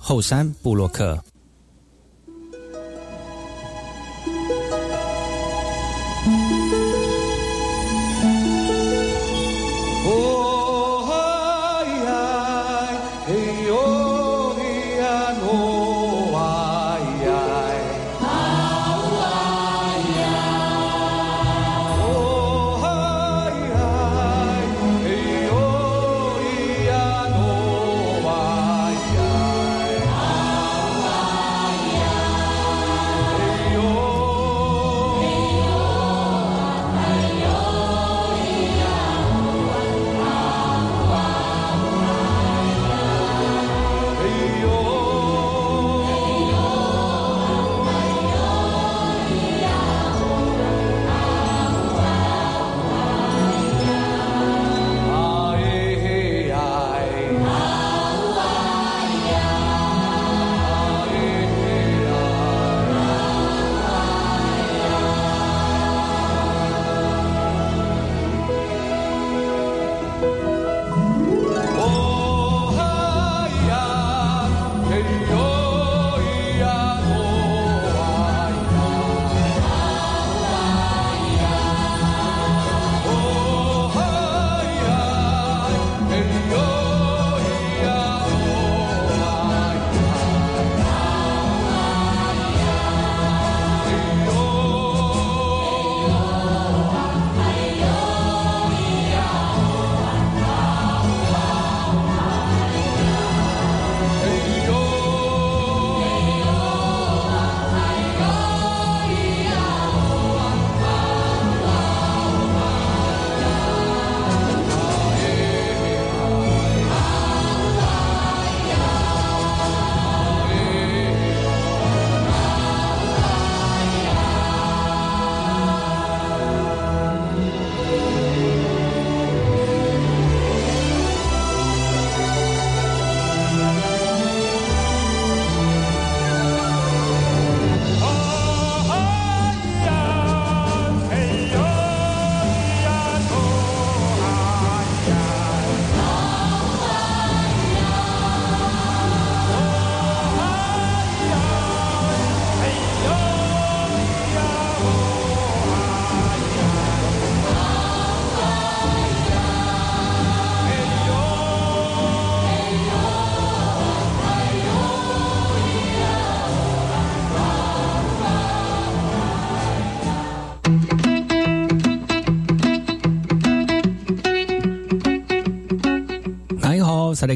[0.00, 1.22] 后山布洛克。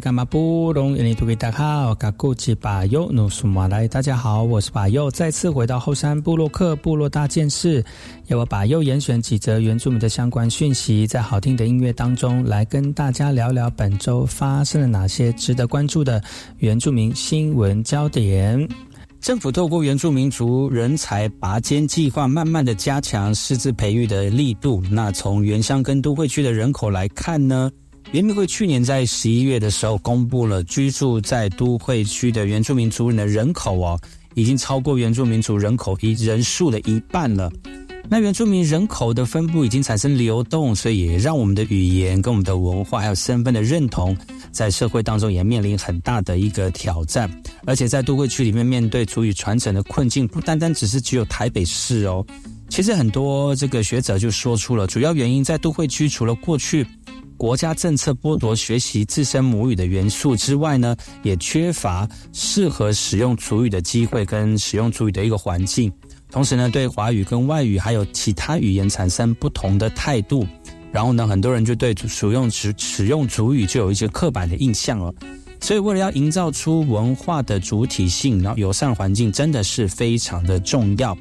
[0.05, 7.83] 萨利甘马布隆，印尼土著大好，嘎古吉巴尤努苏马来，大家好，我是巴尤，再次回到后山部落克部落大件事，
[8.27, 16.23] 由我巴尤严选几则原住民的相关讯息，在好听的音乐当中来跟大家聊聊本周发生了哪些值得关注的
[16.59, 18.69] 原住民新闻焦点。
[19.23, 24.83] 政府透过原住民族人才拔尖计划，慢慢的加强师资培育的力度。
[24.91, 27.71] 那从原乡跟都会区的人口来看呢，
[28.15, 34.01] 原民会去年在十一月的时候公布了居住在都会区的原住民族人的人口哦，
[34.35, 37.51] 已经超过原住民族人口一人数的一半了。
[38.09, 44.17] 那原住民人口的分布已经产生流动，所以也让我们的语言跟我们的文化还有身份的认同，
[44.53, 47.29] 在社会当中也面临很大的一个挑战。
[47.67, 52.25] 而且在都会区里面，面对族语传承的困境，不单单只是只有台北市哦。
[52.69, 56.87] 其实很多这个学者就说出了主要原因，在都会区除了过去
[57.45, 65.93] 国家政策剥夺学习自身母语的元素之外呢，也缺乏适合使用主语的机会跟使用主语的一个环境。
[66.31, 70.47] 同时呢，对华语跟外语还有其他语言产生不同的态度，
[70.91, 75.13] 然后呢，很多人就对使用使使用主语就有一些刻板的印象了。
[75.61, 81.15] 所以，为了要营造出文化的主体性，然后友善环境，真的是非常的重要。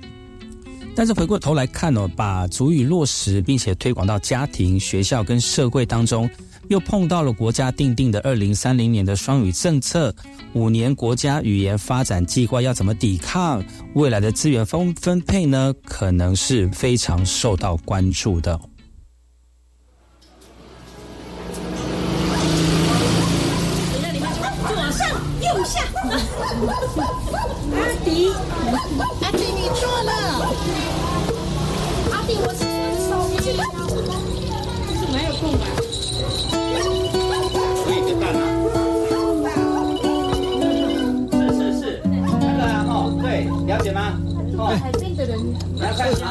[0.96, 6.30] 但是回过头来看哦，把主语落实并且推广到家庭、学校跟社会当中。
[6.70, 10.16] 又碰到了国家定定的二零三零年的双语政策，
[10.54, 13.62] 五年国家语言发展计划要怎么抵抗
[13.96, 15.74] 未来的资源分分配呢？
[15.84, 18.58] 可能是非常受到关注的
[24.70, 25.10] 左上
[25.42, 25.84] 右下。
[43.66, 44.20] 了解吗？
[44.58, 45.40] 哦，海边的人，
[45.80, 46.24] 来开始，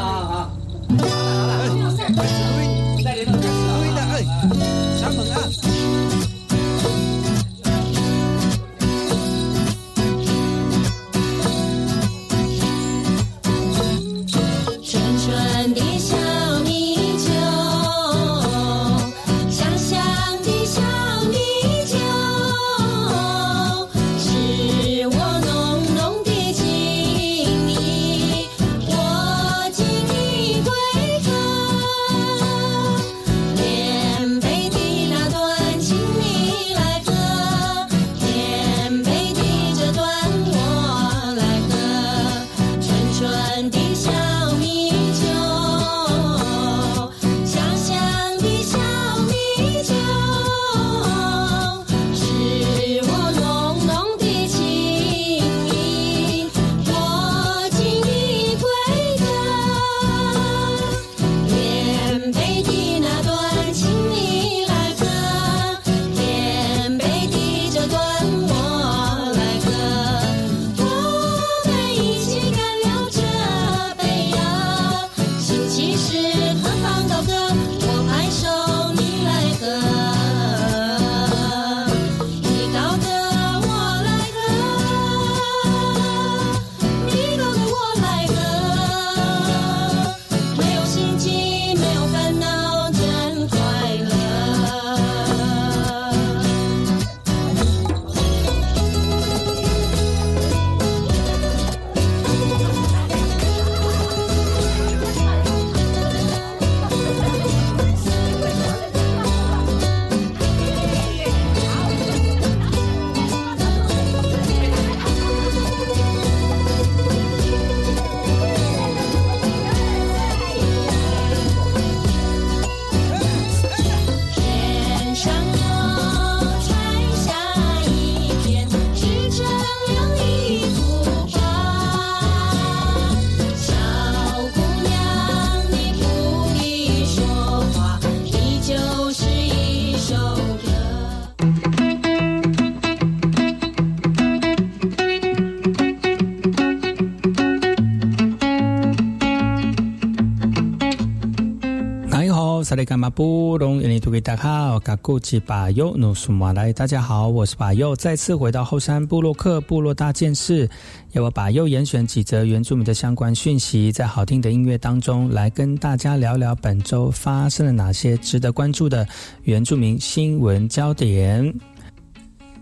[152.72, 160.66] 萨利甘马布隆，印尼土著大好，嘎古吉巴尤努苏马来，大家好，我是巴尤，再次回到后山部落克部落大件事，
[161.10, 169.06] 由我巴尤严选几则原住民的相关讯息，在好听的音乐当中来跟大家聊聊本周发生了哪些值得关注的
[169.42, 171.54] 原住民新闻焦点。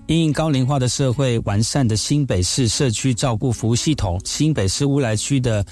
[0.09, 5.65] 因高龄化的社会，完善的新北市社区照顾服务系统，新北市乌来区的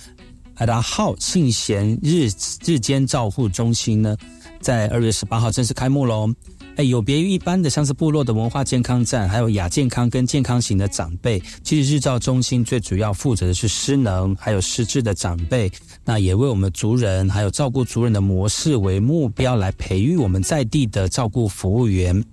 [0.58, 2.28] 阿达号信贤日
[2.64, 4.16] 日间照护中心呢，
[4.60, 6.28] 在二月十八号正式开幕喽。
[6.74, 15.70] 哎，有别于一般的像是部落的文化健康站，还有亚健康跟健康型的长辈，其实日照中心最主要负责的是失能还有失智的长辈，
[16.04, 22.24] 那也为我们族人还有照顾族人的模式为目标来培育我们在地的照顾服务员。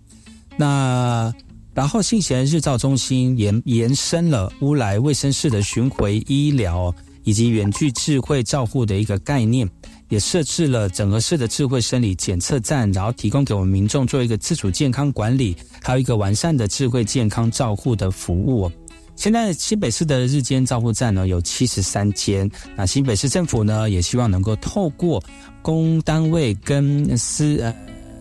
[0.58, 1.32] 那
[1.76, 6.94] 然后信贤日照中心延延伸了乌来卫生室的巡回医疗
[7.26, 9.70] 以及远距智慧照护的一个概念。
[10.10, 18.72] 也设置了整合式的智慧生理检测站，然后提供给我们民众做一个自主健康管理，还有一个完善的智慧健康照护的服务。
[19.16, 25.22] 现在新北市的日间照护站呢有七十三间，那新北市政府呢也希望能够透过
[25.64, 27.74] 公单位跟私呃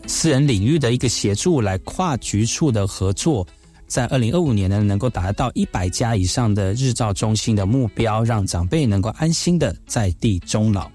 [0.07, 3.47] 私人领域的一个协助，来跨局处的合作，
[3.87, 10.91] 在二零二五年呢能够达到一百家以上的日照中心的目标，让长辈能够安心的在地终老。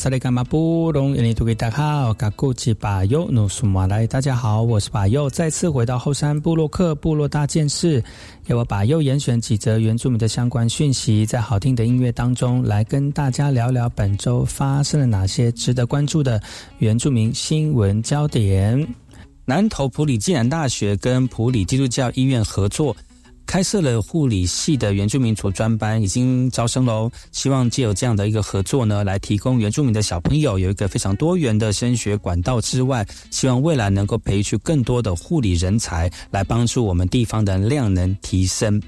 [0.00, 8.02] 萨利干马布隆，印尼土给大好，卡古吉巴尤努苏马来，大家好，我是巴尤，再次回到后山部落克部落大件事，
[8.46, 16.40] 由我巴尤严选几则原住民的相关讯息，在好听的音乐当中来跟大家聊聊本周发生了哪些值得关注的
[16.78, 18.88] 原住民新闻焦点。
[19.44, 22.96] 南投普里暨南大学跟普里基督教医院合作。
[23.50, 27.10] 开设了护理系的原住民族专班，已经招生喽。
[27.32, 38.80] 希望借有这样的一个合作呢，来提供原住民的小朋友有一个非常多元的升学管道之外，希望未来能够培育出更多的护理人才，来帮助我们地方的量能提升。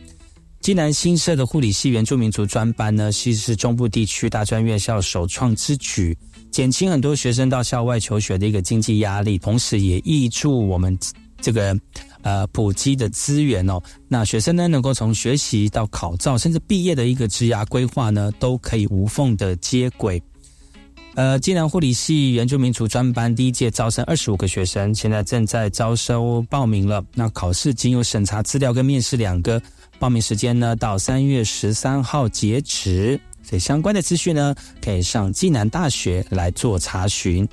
[0.60, 6.16] 济南新设的护理系原住民族专班呢，其实是中部地区大专院校首创之举，
[6.52, 10.96] 减轻很多学生到校外求学的一个经济压力，同时也益助我们
[11.40, 11.76] 这个
[12.22, 13.80] 呃普及的资源哦。
[14.08, 20.22] 那学生呢，能够从学习到考照，甚至毕业的一个职涯规划呢，都可以无缝的接轨。
[21.14, 27.04] 呃，济南护理系原住民族专班第一届招生二十五个学生，现在正在招收报名了。
[27.12, 29.60] 那考试仅有审查资料跟面试两个。
[29.98, 37.46] 报名时间呢，到三月十三号截止，所以相关的资讯呢，可以上暨南大学来做查询。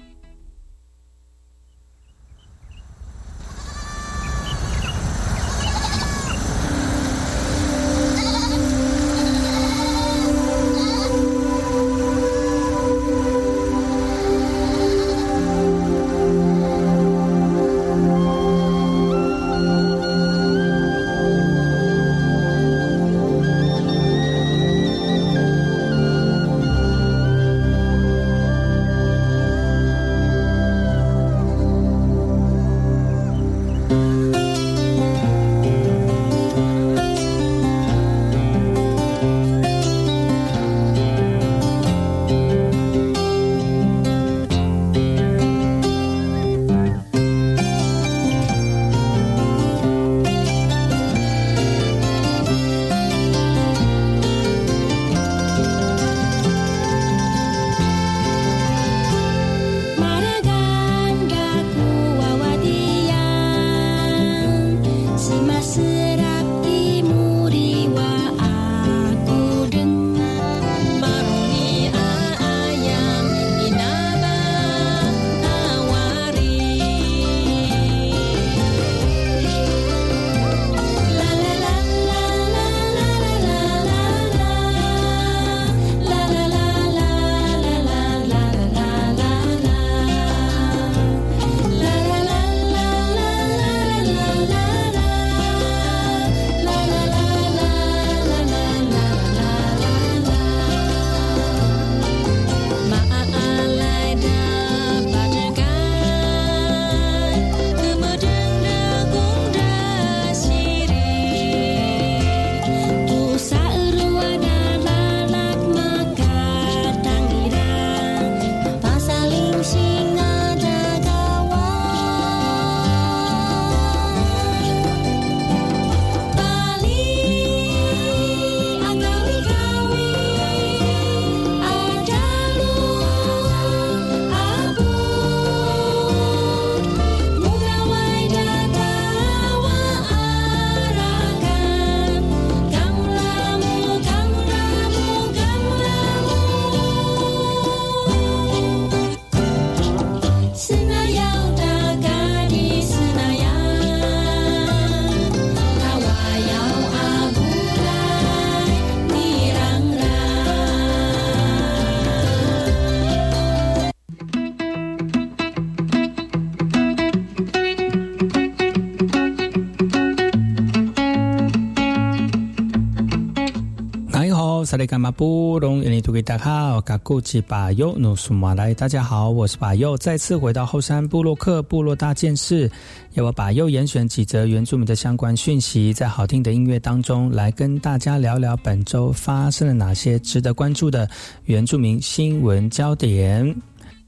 [174.99, 182.69] 马布隆印尼图给大好，嘎古吉巴尤努苏马来，大家好，我是巴尤，再次回到后山部落克部落大件事，
[183.13, 191.09] 要我把右严选几则原住民的相关讯息，在好听的音乐当中来跟大家聊聊本周发生了哪些值得关注的
[191.45, 193.55] 原住民新闻焦点。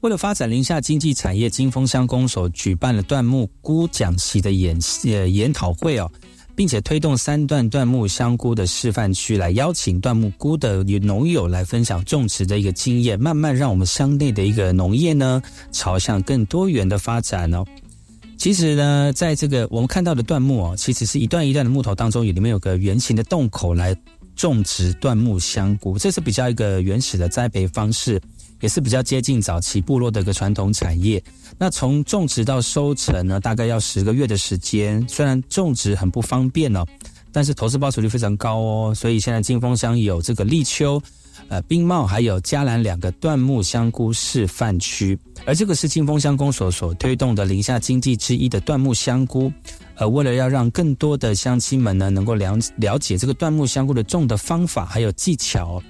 [0.02, 6.10] 为了发展林下经济产业，金峰乡公所举办了段木菇讲习的演呃研讨会哦。
[6.54, 17.64] 并且推动三段椴木香菇的示范区，来邀请椴木菇的农友来分享种植的一个经验，慢慢让我们乡内的一个农业呢朝向更多元的发展哦。
[18.36, 23.96] 其实呢，在这个我们看到的椴木哦，其实是一段一段的木头当中，里面有个圆形的洞口来
[24.34, 28.20] 种植椴木香菇，这是比较一个原始的栽培方式。
[28.62, 31.22] 也是比较接近早期部落的一个传统产业。
[31.58, 35.04] 那从种植到收成呢，大概要十个月的时间。
[35.06, 36.86] 虽然种植很不方便哦，
[37.30, 38.94] 但是投资报酬率非常高哦。
[38.94, 41.02] 所以现在金峰乡有这个立秋、
[41.48, 49.52] 呃冰茂还有嘉兰两个椴木香菇示范区，而这个是金峰乡公所所推动的林下经济之一的椴木香菇。
[49.96, 55.82] 呃，为了要让更多的乡亲们呢能够了了解这个椴木香菇的种的方法还有技巧，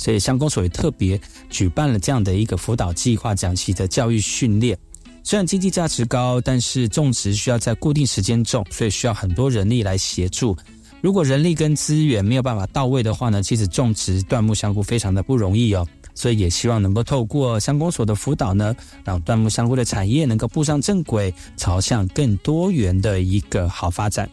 [0.00, 4.76] 所以乡公所也特别举办了这样的一个辅导计划、讲习的教育训练。
[5.22, 10.56] 虽然经济价值高，但是种植需要在固定时间种，所以需要很多人力来协助。
[11.02, 15.86] 如果人力跟资源没有办法到位的话呢，其实种植椴木香菇非常的不容易哦。
[16.14, 24.28] 所以也希望能够透过乡公所的辅导呢，让椴木香菇的产业能够步上正轨，朝向更多元的一个好发展。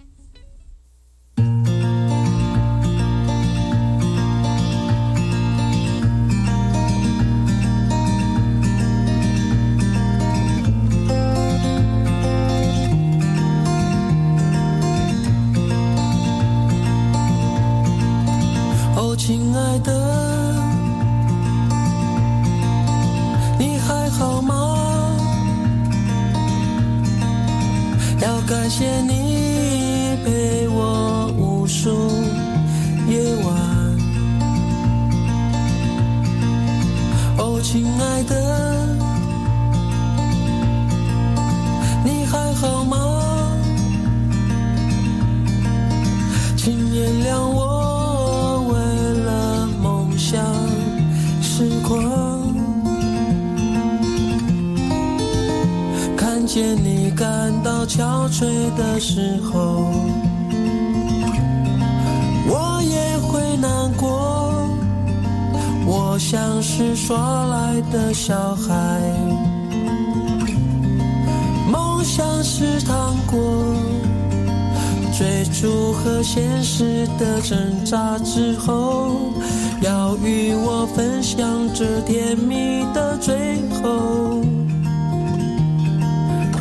[75.17, 79.33] 追逐和现实的挣扎之后，
[79.81, 83.35] 要与我分享这甜蜜的最
[83.81, 84.43] 后，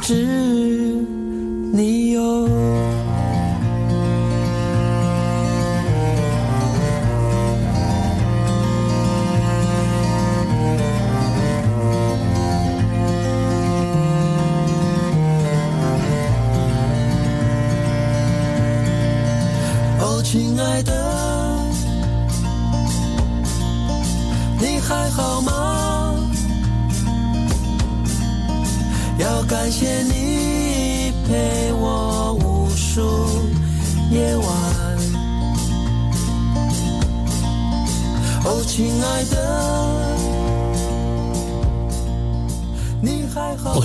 [0.01, 1.05] 只
[1.71, 2.96] 你有。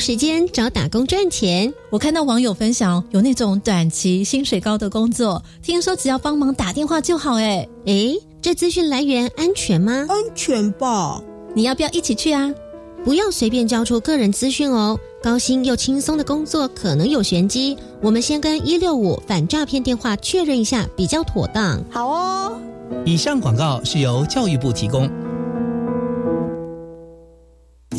[0.00, 1.72] 时间找打工赚钱。
[1.90, 7.34] 我看到网友分享有那种短期薪水高的工作，听说只要帮忙打电话就好。
[7.34, 10.06] 哎哎，这资讯来源安全吗？
[10.08, 11.22] 安全吧。
[11.54, 12.50] 你要不要一起去啊？
[13.04, 14.98] 不要随便交出个人资讯哦。
[15.22, 21.82] 高薪又轻松的工作可能有玄机，我们先跟一六五反诈骗电话确认一下，比较妥当。
[21.90, 22.58] 好哦。
[23.04, 25.08] 以上广告是由教育部提供。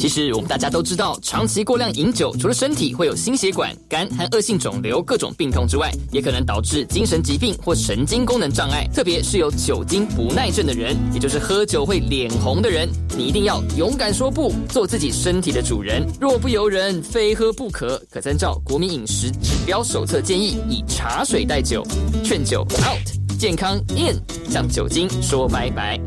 [0.01, 8.89] 其实我们大家都知道，长期过量饮酒，除了身体会有心血管、肝和恶性肿瘤各种病痛之外，也可能导致精神疾病或神经功能障碍。
[8.91, 16.03] 特别是有酒精不耐症的人，也就是喝酒会脸红的人，你一定要勇敢说不，做自己身体的主人。
[16.19, 18.01] 若不由人，非喝不可。
[18.09, 21.85] 可参照国民饮食指标手册建议，以茶水代酒，
[22.23, 26.01] 劝酒 out，健康 in，向酒精说拜拜。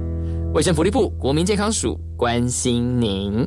[0.52, 3.46] 卫生福利部国民健康署关心您。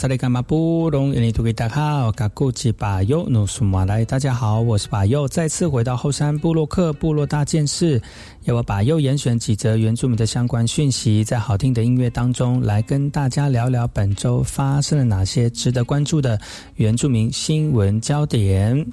[0.00, 8.00] 萨利干马布隆印尼图给大家好，古吉巴尤努苏马来，大家好，我是巴尤，再次回到后山部落克部落大件事，
[8.44, 16.40] 由我巴尤严选几则原住民的相关讯息，在好听的音乐当中来跟大家聊聊本周发生了哪些值得关注的
[16.76, 18.86] 原住民新闻焦点。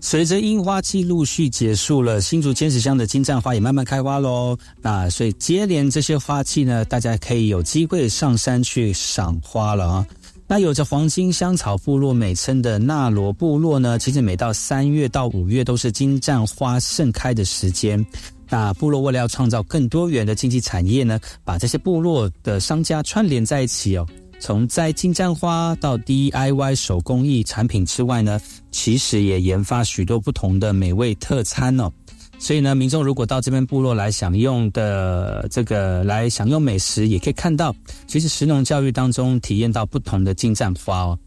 [0.00, 4.56] 随着樱花季陆续结束了，新竹尖石乡的金盏花也慢慢开花喽。
[4.80, 10.06] 那所以接连这些花季呢，大家可以有机会上山去赏花了啊。
[10.50, 18.04] 那有着黄金香草部落美称的纳罗部落呢，其实每到三月到五月都是金盏花盛开的时间。
[18.48, 24.06] 那部落为了要创造更多元的经济产业呢，把这些部落的商家串联在一起哦。
[24.40, 31.92] 从摘金盏花到 DIY 手工艺产品之外呢，其实也研发许多不同的美味特餐哦。
[32.38, 37.74] 所以呢，民众如果到这边部落来享用的这个来享用美食，也可以看到，
[38.06, 41.18] 其实食农教育当中体验到不同的金盏花哦。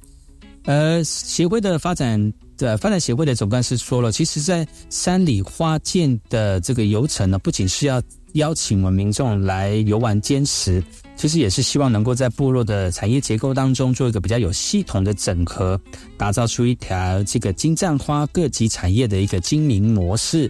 [0.63, 8.01] 呃，协会的发展的发展协会的总干事说了，其实，在山里花见的这个游程呢，不仅是要
[8.33, 10.81] 邀请我们民众来游玩坚持，
[11.15, 15.79] 其实也是希望能够在部落的产业结构当中做一个比较有系统的整合，
[16.15, 20.49] 打造出一条这个金盏花各级产业的一个经营模式。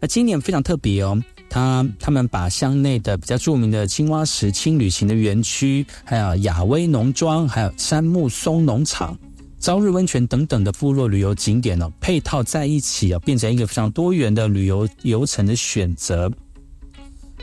[0.00, 9.18] 那今年非常特别哦，他他们把乡内的比较著名的青蛙石青旅行的园区，还有亚威农庄，还有杉木松农场、
[9.58, 16.32] 朝日温泉等等的部落旅游景点哦，配套在一起哦，变成一个非常多元的旅游游程的选择。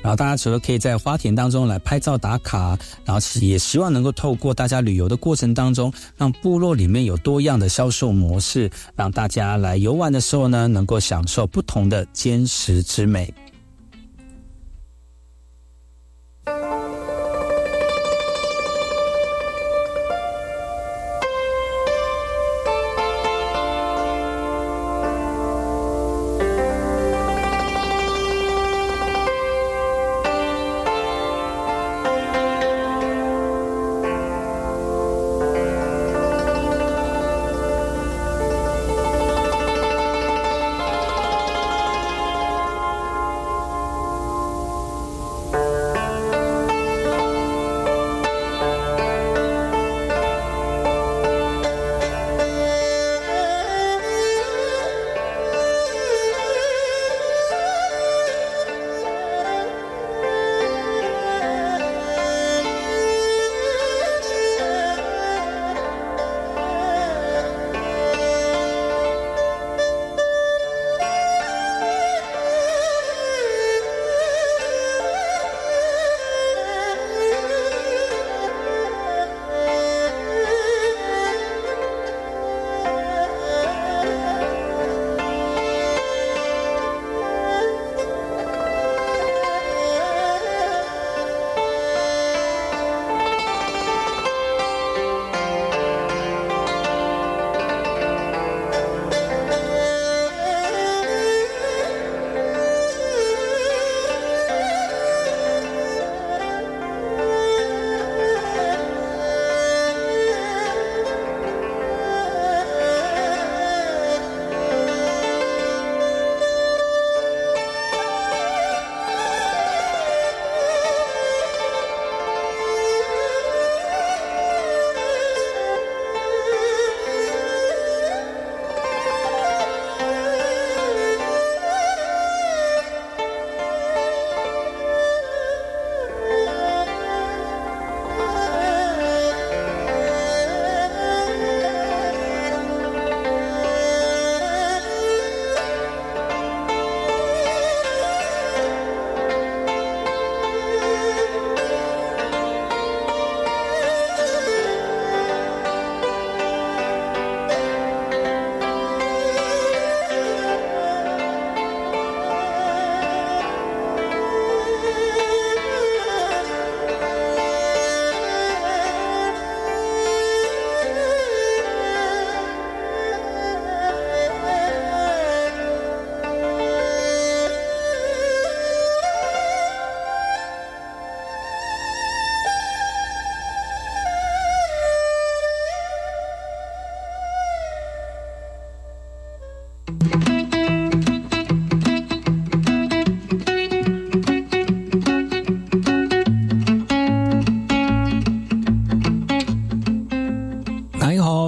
[0.01, 13.33] 然后大家除了可以在花田当中来拍照打卡，然后也希望能够透过大家旅游的过程当中，让部落里面有多样的销售模式，让大家来游玩的时候呢，能够享受不同的坚实之美。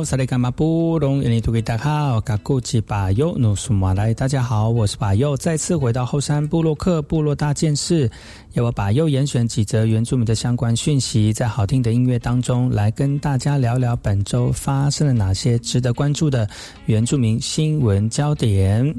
[0.04, 8.10] 萨利甘马布隆，印尼土著大好，嘎古吉巴尤努苏马来，大家好，我是巴尤，再次回到后山部落克部落大件事，
[8.54, 16.50] 要我巴尤严选几则原住民的相关讯息，在好听的音乐当中来跟大家聊聊本周发生了哪些值得关注的
[16.86, 18.96] 原住民新闻焦点。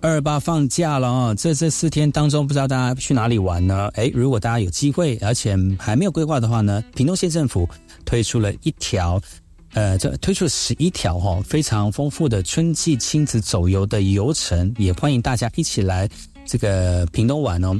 [0.00, 3.88] 二八放假了哦，这这四天当中，不知道大家去哪里玩呢？
[3.94, 7.68] 诶，如果大家有机会，而且还没有规划的话呢，屏东县政府
[8.04, 9.20] 推出了一条，
[9.76, 16.08] 呃，这推出了十一条哈，非常丰富的春季亲子走游的游程，也欢迎大家一起来
[16.46, 17.78] 这个屏东玩哦。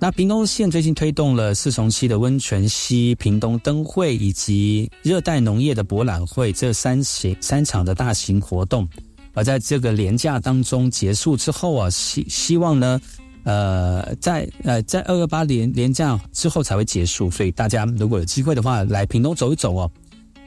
[0.00, 8.88] 那屏东县最近推动了四重溪的温泉溪、屏东灯会以及热带农业的博览会这三型三场的大型活动。
[9.32, 13.00] 而在这个廉假当中结束之后啊，希希望呢，
[13.44, 19.88] 呃，在呃在二二八连廉假之后才会结束，所以大家如果有机会的话，来屏东走一走哦。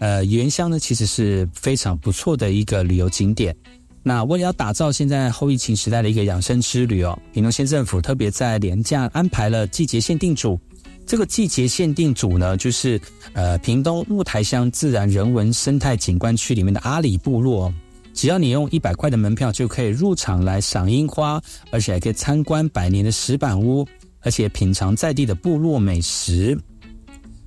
[0.01, 3.55] 呃，原乡呢其实是非常不错的一个旅游景点。
[4.01, 10.59] 那为了要打造现在后疫情时代的一个养生之旅哦，屏东县政府特别在廉假安排了季节限定组。
[11.05, 12.99] 这个季节限定组呢，就是
[13.33, 17.71] 呃屏东雾台乡自然人文生态景观区里面的阿里部落。
[18.11, 23.87] 只要你用一百块的门票就可以入场来赏樱花，而且还可以参观百年的石板屋，
[24.21, 26.57] 而且品尝在地的部落美食。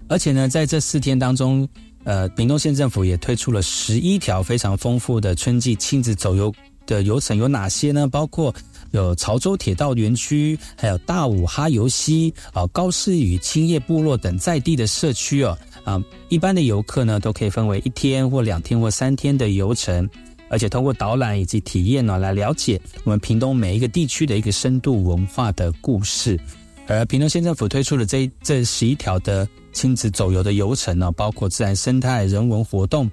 [0.06, 1.68] 而且呢，在这四天当中，
[2.04, 6.52] 呃，屏东县政府也推出了十一条非常丰富的春季亲子走游
[6.86, 8.06] 的游程，有哪些呢？
[8.06, 8.54] 包括
[8.90, 20.08] 有潮州铁道园区，还有大武哈游溪啊、高士与青叶部落等在地的社区哦啊，一般的游客呢都可以分为一天或两天或三天的游程。
[20.50, 26.38] 而且通过导览以及体验呢，来了解我们屏东每一个地区的一个深度文化的故事。
[26.86, 33.10] 而屏东县政府推出的这这十一条的亲子走游的游程呢，包括自然生态、人文活动、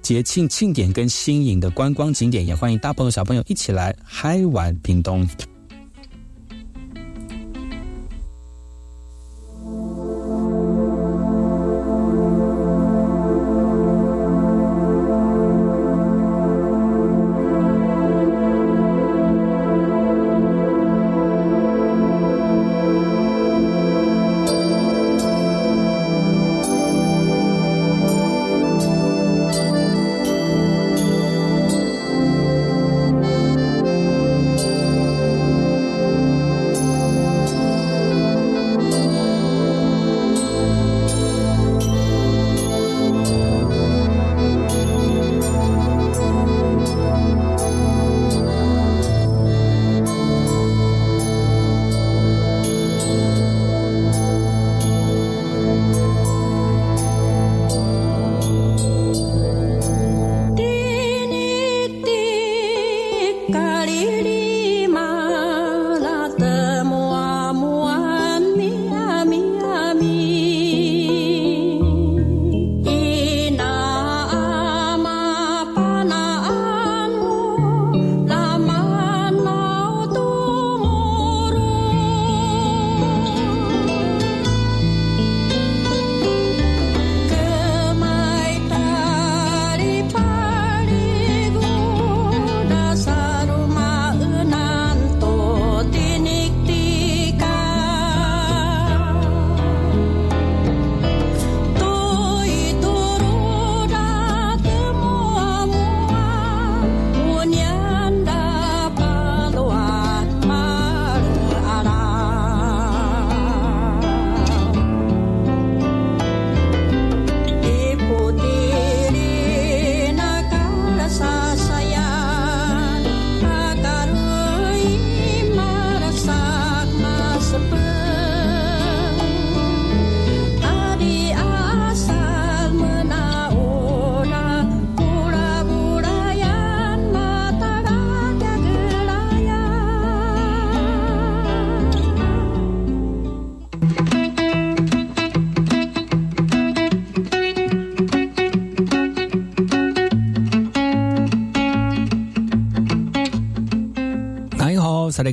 [0.00, 5.28] 节庆庆典跟新颖的观光景点，也欢迎大朋友小朋友一起来嗨玩屏东。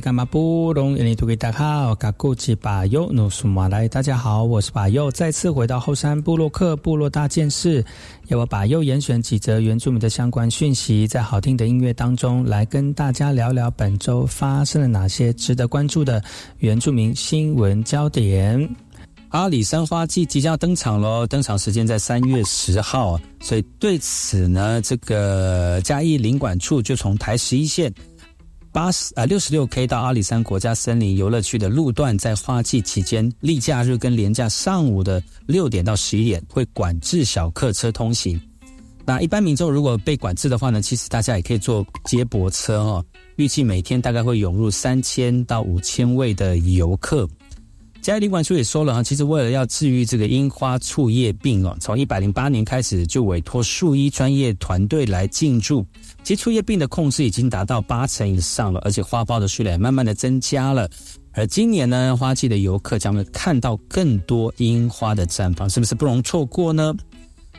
[0.00, 7.84] 萨利甘马布隆，印尼土著大好，嘎古吉巴尤努苏马来，大家好，我是巴尤，再次回到后山部落克部落大件事，
[8.28, 16.22] 要我巴尤严选几则原住民的相关讯息，在好听的音乐当中来跟大家聊聊本周发生了哪些值得关注的
[16.60, 18.74] 原住民新闻焦点。
[19.28, 27.92] 阿里山花季即将登场喽，登场时间在三月十号，所以对此呢，这个嘉义领馆处就从台十一线
[28.72, 38.40] 八十啊六十六 K 到阿里山国家森林游乐区的路段，在花季期间，例假日跟连假上午的六点到十一点会管制小客车通行。
[39.04, 43.04] 那一般民众如果被管制的话呢，其实大家也可以坐接驳车哦。
[43.36, 47.28] 预计每天大概会涌入三千到五千位的游客。
[48.02, 55.84] 嘉义领管处也说了哈，其实为了要治愈这个樱花树叶病哦，从一百零八年开始就委托树医专业团队来进驻。
[56.24, 60.88] 其实树叶病的控制已经达到八成以上了，而且花苞的数量慢慢的增加了。
[61.32, 66.94] 而今年呢，花季的游客将会看到更多樱花的绽放，是不是不容错过呢？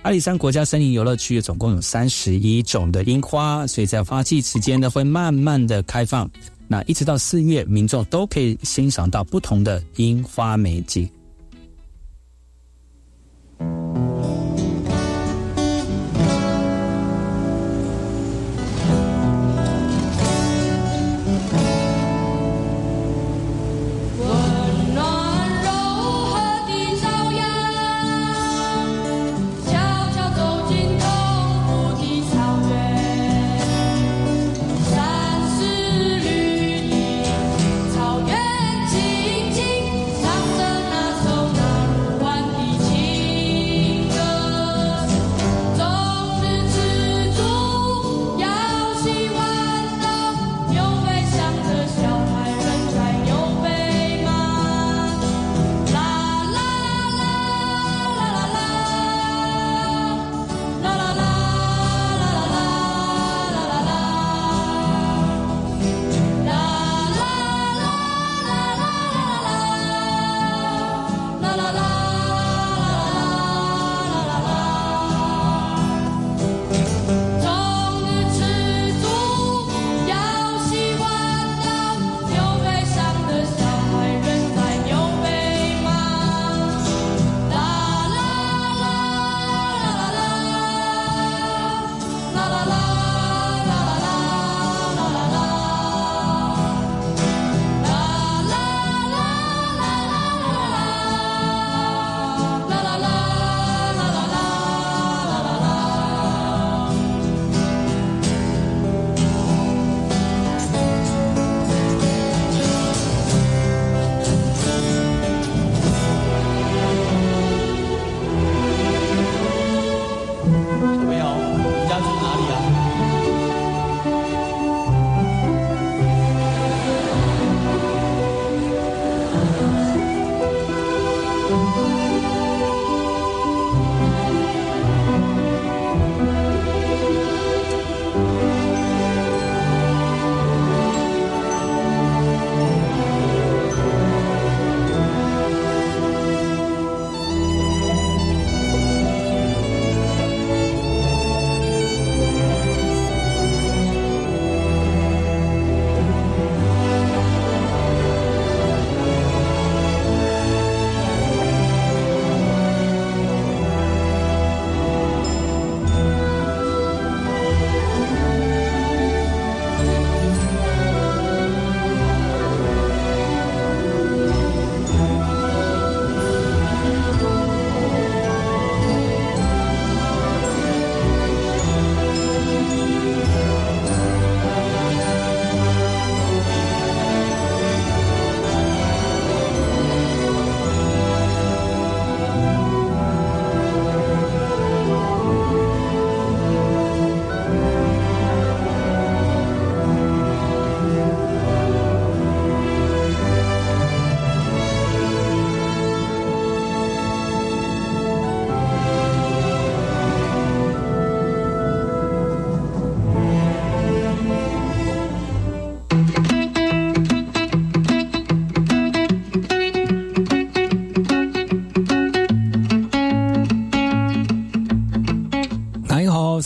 [0.01, 6.27] 阿里山国家森林游乐区总共有三十一种的樱花，所以在花季期间呢，会慢慢的开放。
[6.71, 11.05] 那一直到四月，民众都可以欣赏到不同的樱花美景。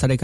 [0.07, 0.15] 大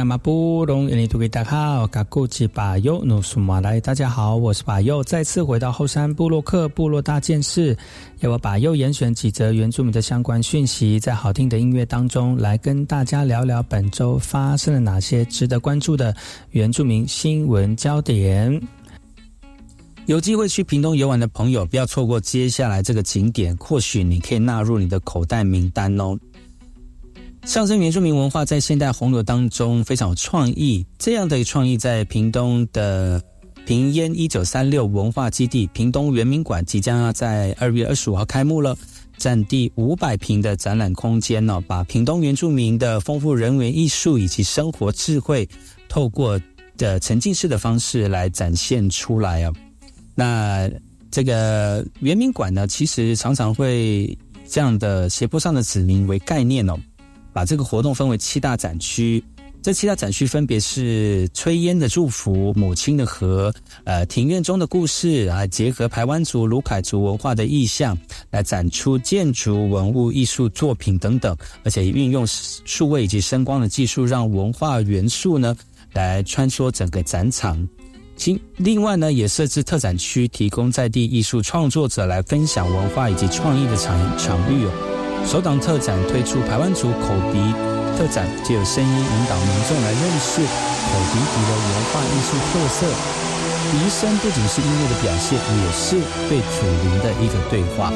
[3.96, 7.76] 家好，我是巴尤，再次回到后山部落克部落大件事，
[8.20, 16.16] 要我巴尤严选几则原住民的相关讯息，在好听的音乐当中来跟大家聊聊本周发生了哪些值得关注的
[16.52, 18.62] 原住民新闻焦点。
[20.06, 26.16] 有机会去屏东游玩的朋友，不要错过接下来这个景点，或许你可以纳入你的口袋名单哦。
[27.46, 33.22] 象征原住民文化在现代洪流当中非常有创意，这样的创意在屏东的
[33.66, 38.78] 平烟一九三六文化基地屏东原民馆即将要在二月二十五号开幕了，
[39.18, 45.48] 占地五百平的展览空间呢，把屏东原住民的丰富人文艺术以及生活智慧，
[45.89, 46.39] 透过
[46.78, 49.52] 的沉浸式的方式来展现出来啊。
[50.14, 50.70] 那
[51.10, 54.18] 这个原民馆呢，其实常常会
[54.48, 56.78] 这样的斜坡上的子民为概念哦。
[57.34, 59.24] 把这个活动分为七大展区，
[59.62, 63.54] 这七大展区分别是炊烟的祝福、母亲的河、
[63.84, 67.98] 呃庭院中的故事啊，结合台湾族、卢凯族文化的意象
[68.32, 75.56] 来展出建筑、文物、艺术作品等等，而且运用数位以及声光的技术，让文化元素呢
[75.94, 77.68] 来穿梭整个展场。
[78.26, 85.01] 另另外呢，也设置特展区，提供在地艺术创作者来分享文化以及创意的场场域哦。
[85.26, 87.53] 首档特展推出台湾族口鼻
[87.97, 92.86] 特展，借由声音引导民众来认识口鼻笛的文化艺术特色。
[93.72, 95.95] 笛声不仅是音乐的表现，也是
[96.28, 97.93] 对祖灵的一个对话。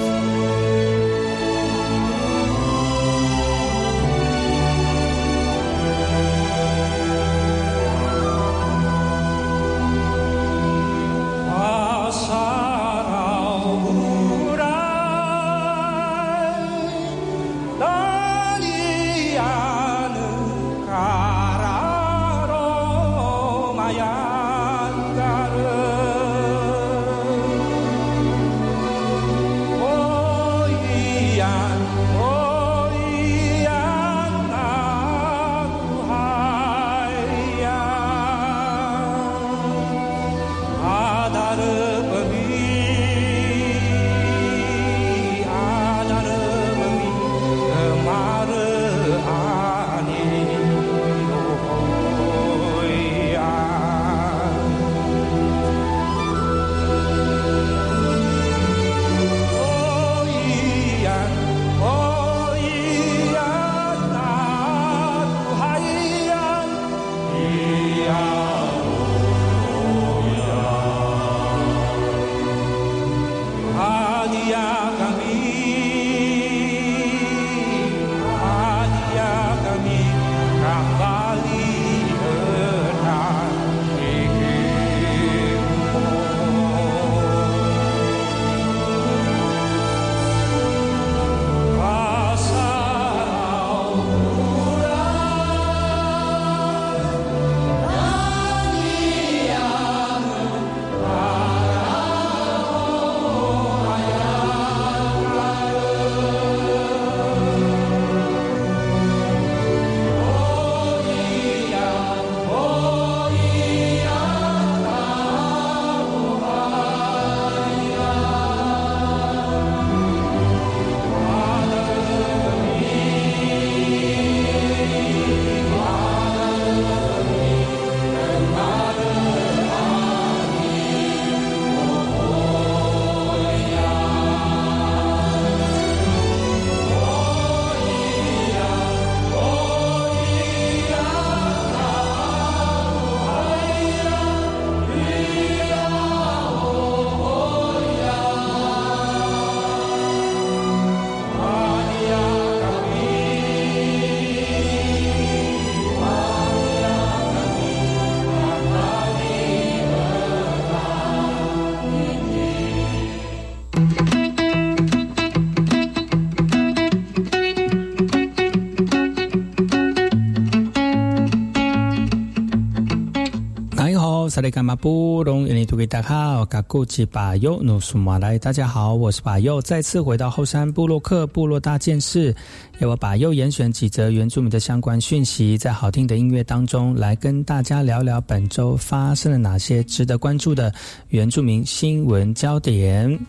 [174.46, 182.32] 萨利干马布隆印尼图给大家好，嘎古吉巴尤努苏马来，大家好，我是巴尤，再次回到后山部落克部落大件事，
[182.78, 190.72] 由我巴尤严选几则原住民的相关讯息，在好听的音乐当中来跟大家聊聊本周发生了哪些值得关注的
[191.08, 193.20] 原住民新闻焦点。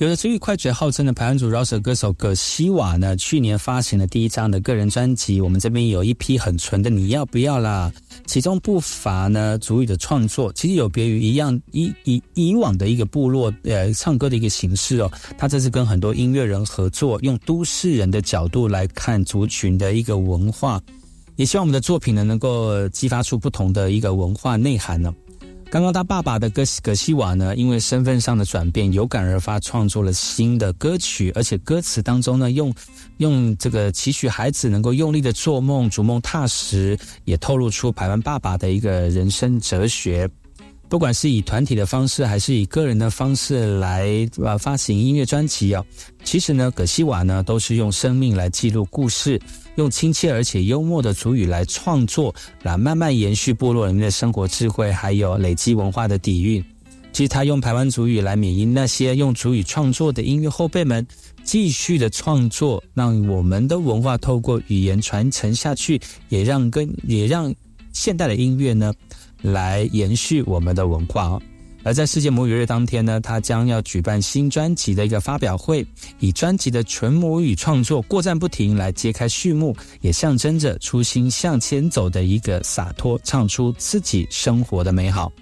[0.00, 5.42] 有着足语快嘴号称的排湾族饶舌歌手葛西瓦呢，去年发行了第一张的个人专辑。
[5.42, 7.92] 我们这边有一批很纯的，你要不要啦？
[8.24, 15.12] 其中不乏呢足语的创作，其实有别于一样以以以往的一个部落呃唱歌的一个形式哦。
[15.36, 20.80] 他这次跟很多音乐人合作，用都市人的角度来看族群的一个文化，
[21.36, 25.12] 也希望我们的作品呢能够激发出不同的一个文化内涵呢。
[25.70, 32.74] 刚刚他爸爸的葛葛西瓦呢，因为身份上的转变，有感而发，创作了新的歌曲，而且歌词当中呢，用
[33.18, 40.28] 用这个期许孩子能够用力的做梦，逐梦踏实，也透露出台湾爸爸的一个人生哲学。
[40.88, 45.84] 不管是以团体的方式，还是以个人的方式来呃发行音乐专辑啊，
[46.24, 49.40] 其实呢，葛西瓦呢都是用生命来记录故事。
[49.80, 56.62] 用亲切而且幽默的主语来创作，来慢慢延续部落里面的生活智慧，还有累积文化的底蕴。
[57.12, 61.04] 其实他用台湾主语来缅因那些用主语创作的音乐后辈们，
[61.42, 67.52] 继续的创作，让我们的文化透过语言传承下去，也让跟也让
[67.92, 68.92] 现代的音乐呢，
[69.40, 71.40] 来延续我们的文化。
[71.82, 75.86] 而在世界母语日当天呢，他将要举办新专辑的一个发表会，
[76.18, 85.32] 以专辑的纯母语创作过站不停来揭开序幕，也象征着初心向前走的一个洒脱，唱出自己生活的美好。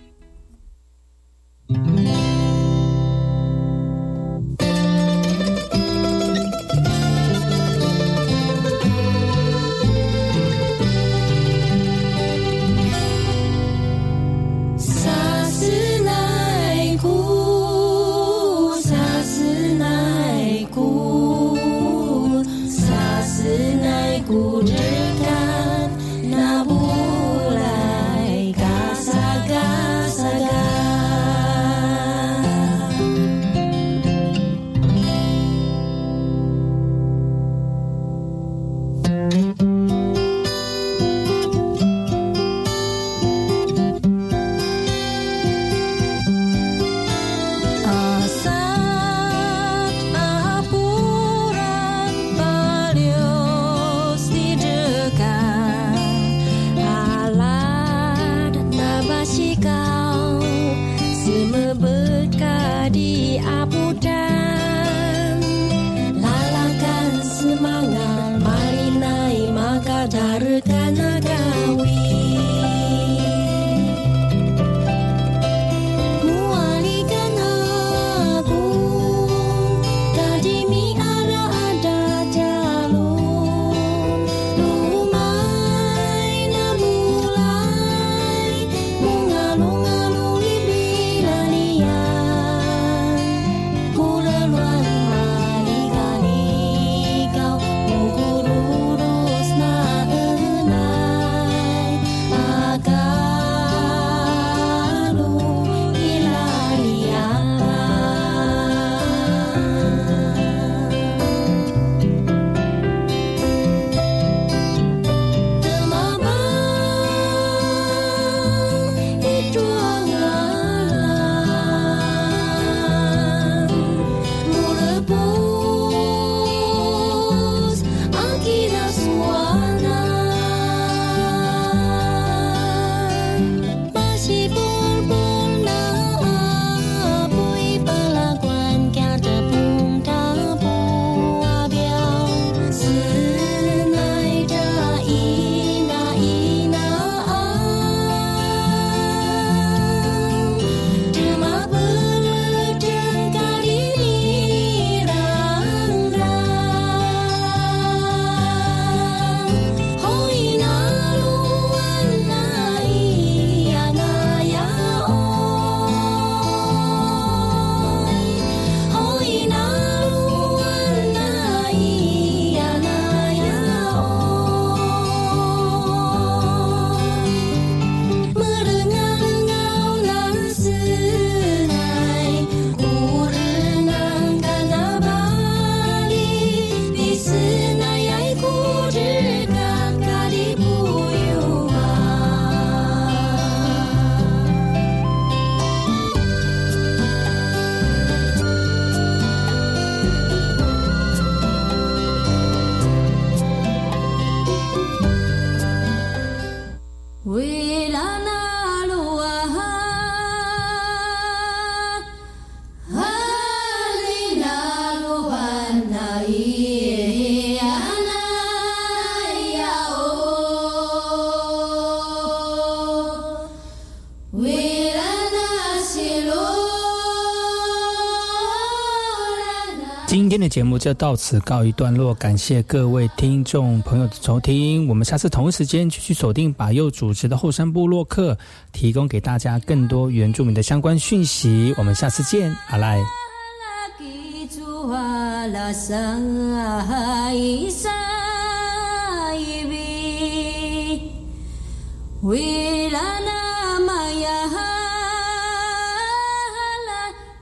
[230.58, 234.88] 节目就到此告一段落，感谢各位听众朋友的收听。
[234.88, 238.36] 我们下次同一时间继续锁定把右主持的后山部落客，
[238.72, 241.72] 提供给大家更多原住民的相关讯息。
[241.78, 242.98] 我们下次见，阿赖。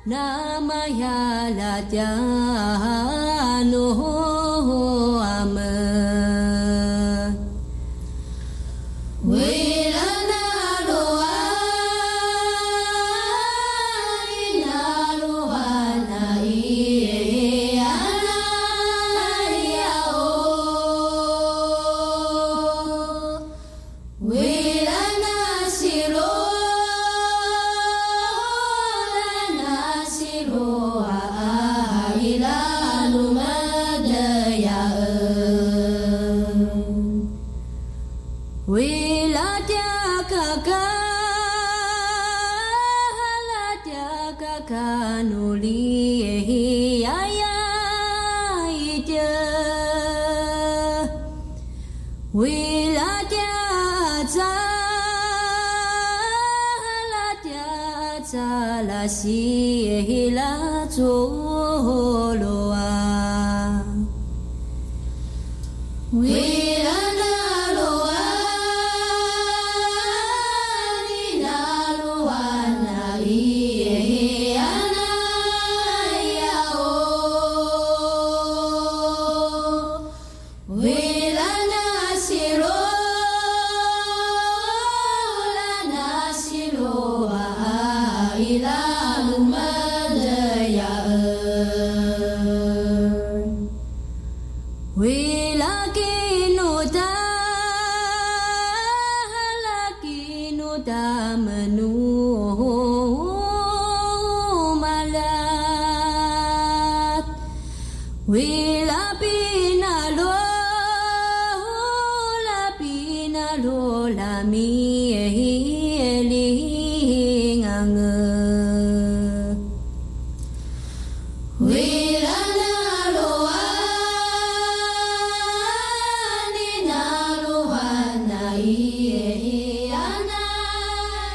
[0.07, 3.86] namaya la jano
[5.18, 6.16] amar